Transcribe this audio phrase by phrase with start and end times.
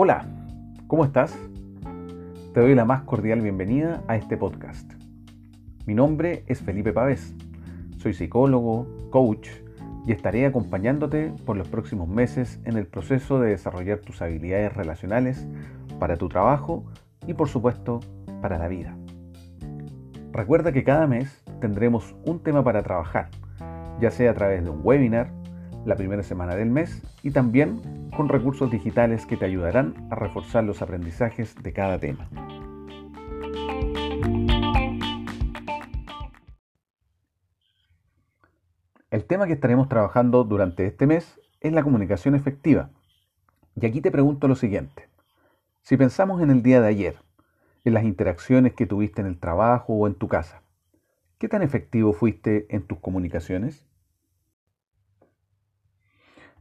[0.00, 0.26] Hola,
[0.86, 1.36] ¿cómo estás?
[2.54, 4.88] Te doy la más cordial bienvenida a este podcast.
[5.86, 7.34] Mi nombre es Felipe Pavés.
[7.96, 9.48] Soy psicólogo, coach
[10.06, 15.48] y estaré acompañándote por los próximos meses en el proceso de desarrollar tus habilidades relacionales
[15.98, 16.84] para tu trabajo
[17.26, 17.98] y por supuesto
[18.40, 18.96] para la vida.
[20.30, 23.30] Recuerda que cada mes tendremos un tema para trabajar,
[24.00, 25.32] ya sea a través de un webinar,
[25.84, 30.64] la primera semana del mes y también con recursos digitales que te ayudarán a reforzar
[30.64, 32.28] los aprendizajes de cada tema.
[39.10, 42.90] El tema que estaremos trabajando durante este mes es la comunicación efectiva.
[43.74, 45.08] Y aquí te pregunto lo siguiente.
[45.80, 47.16] Si pensamos en el día de ayer,
[47.84, 50.62] en las interacciones que tuviste en el trabajo o en tu casa,
[51.38, 53.87] ¿qué tan efectivo fuiste en tus comunicaciones?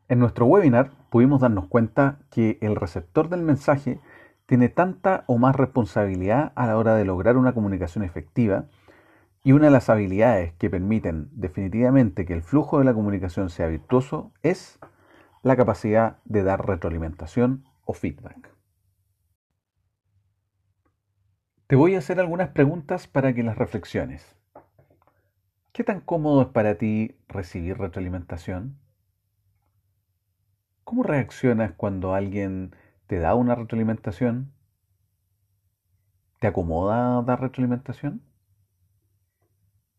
[0.10, 4.00] En nuestro webinar pudimos darnos cuenta que el receptor del mensaje
[4.46, 8.66] tiene tanta o más responsabilidad a la hora de lograr una comunicación efectiva
[9.44, 13.68] y una de las habilidades que permiten definitivamente que el flujo de la comunicación sea
[13.68, 14.80] virtuoso es
[15.44, 18.54] la capacidad de dar retroalimentación o feedback.
[21.68, 24.38] Te voy a hacer algunas preguntas para que las reflexiones.
[25.74, 28.78] ¿Qué tan cómodo es para ti recibir retroalimentación?
[30.88, 32.74] ¿Cómo reaccionas cuando alguien
[33.08, 34.54] te da una retroalimentación?
[36.40, 38.22] ¿Te acomoda dar retroalimentación?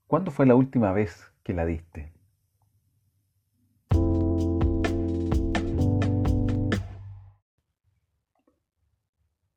[0.06, 2.10] ¿Cuándo fue la última vez que la diste?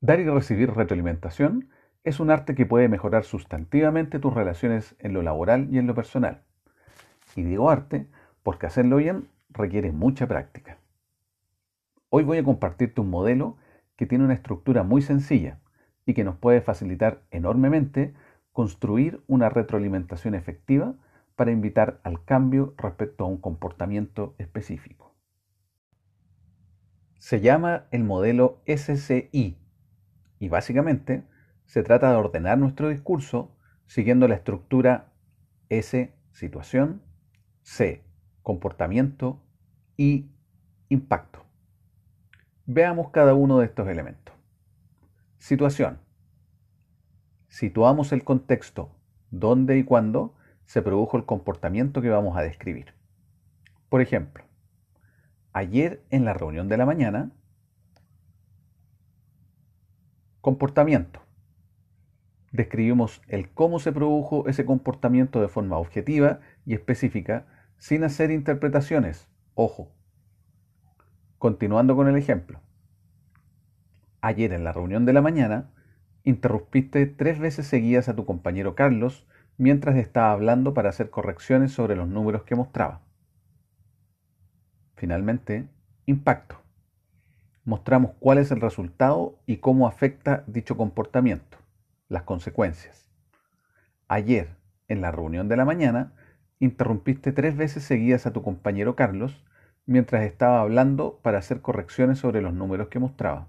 [0.02, 1.70] Dar y recibir retroalimentación
[2.04, 5.96] es un arte que puede mejorar sustantivamente tus relaciones en lo laboral y en lo
[5.96, 6.42] personal.
[7.38, 8.08] Y digo arte
[8.44, 10.81] porque hacerlo bien requiere mucha práctica.
[12.14, 13.56] Hoy voy a compartirte un modelo
[13.96, 15.62] que tiene una estructura muy sencilla
[16.06, 18.14] y que nos puede facilitar enormemente
[18.52, 20.96] construir una retroalimentación efectiva
[21.38, 25.16] para invitar al cambio respecto a un comportamiento específico.
[27.18, 29.58] Se llama el modelo SCI
[30.38, 31.24] y básicamente
[31.64, 35.14] se trata de ordenar nuestro discurso siguiendo la estructura
[35.70, 37.04] S, situación,
[37.62, 38.04] C,
[38.42, 39.42] comportamiento
[39.96, 40.30] y
[40.90, 41.51] impacto.
[42.74, 44.34] Veamos cada uno de estos elementos.
[45.40, 46.00] Situación.
[47.50, 48.96] Situamos el contexto,
[49.30, 52.94] dónde y cuándo se produjo el comportamiento que vamos a describir.
[53.90, 54.46] Por ejemplo,
[55.52, 57.34] ayer en la reunión de la mañana,
[60.40, 61.20] comportamiento.
[62.54, 67.48] Describimos el cómo se produjo ese comportamiento de forma objetiva y específica
[67.80, 69.28] sin hacer interpretaciones.
[69.56, 69.92] Ojo,
[71.42, 72.62] Continuando con el ejemplo.
[74.22, 75.72] Ayer en la reunión de la mañana,
[76.24, 79.26] interrumpiste tres veces seguidas a tu compañero Carlos
[79.58, 83.02] mientras estaba hablando para hacer correcciones sobre los números que mostraba.
[84.94, 85.68] Finalmente,
[86.06, 86.62] impacto.
[87.66, 91.58] Mostramos cuál es el resultado y cómo afecta dicho comportamiento,
[92.08, 93.10] las consecuencias.
[94.08, 94.50] Ayer,
[94.88, 96.14] en la reunión de la mañana,
[96.60, 99.44] interrumpiste tres veces seguidas a tu compañero Carlos
[99.86, 103.48] mientras estaba hablando para hacer correcciones sobre los números que mostraba.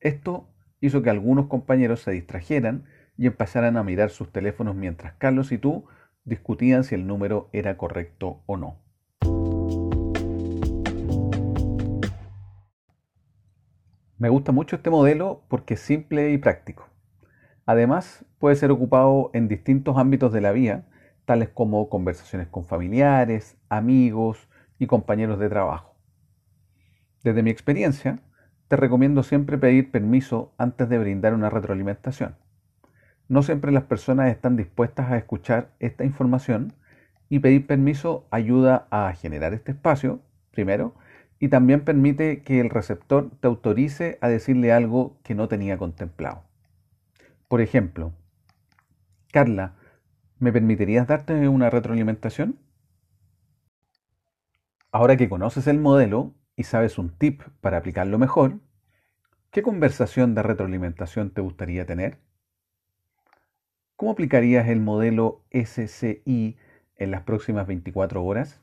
[0.00, 0.48] Esto
[0.80, 2.84] hizo que algunos compañeros se distrajeran
[3.16, 5.86] y empezaran a mirar sus teléfonos mientras Carlos y tú
[6.24, 8.78] discutían si el número era correcto o no.
[14.18, 16.88] Me gusta mucho este modelo porque es simple y práctico.
[17.66, 20.86] Además, puede ser ocupado en distintos ámbitos de la vida,
[21.26, 24.48] tales como conversaciones con familiares, amigos,
[24.78, 25.94] y compañeros de trabajo.
[27.22, 28.20] Desde mi experiencia,
[28.68, 32.36] te recomiendo siempre pedir permiso antes de brindar una retroalimentación.
[33.28, 36.72] No siempre las personas están dispuestas a escuchar esta información
[37.28, 40.20] y pedir permiso ayuda a generar este espacio,
[40.52, 40.94] primero,
[41.38, 46.44] y también permite que el receptor te autorice a decirle algo que no tenía contemplado.
[47.48, 48.12] Por ejemplo,
[49.32, 49.74] Carla,
[50.38, 52.58] ¿me permitirías darte una retroalimentación?
[54.98, 58.60] Ahora que conoces el modelo y sabes un tip para aplicarlo mejor,
[59.50, 62.16] ¿qué conversación de retroalimentación te gustaría tener?
[63.96, 66.56] ¿Cómo aplicarías el modelo SCI
[66.96, 68.62] en las próximas 24 horas?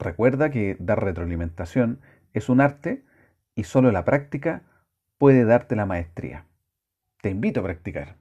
[0.00, 2.00] Recuerda que dar retroalimentación
[2.32, 3.04] es un arte
[3.54, 4.64] y solo la práctica
[5.16, 6.46] puede darte la maestría.
[7.22, 8.16] Te invito a practicar.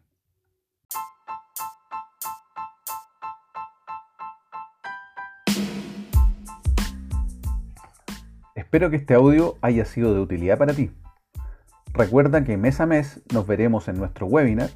[8.68, 10.92] Espero que este audio haya sido de utilidad para ti.
[11.94, 14.72] Recuerda que mes a mes nos veremos en nuestro webinar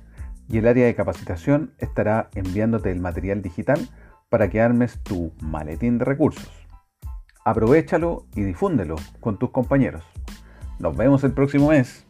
[0.47, 3.89] y el área de capacitación estará enviándote el material digital
[4.29, 6.49] para que armes tu maletín de recursos.
[7.43, 10.05] Aprovechalo y difúndelo con tus compañeros.
[10.79, 12.07] Nos vemos el próximo mes.